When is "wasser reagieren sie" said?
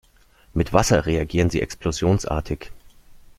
0.73-1.61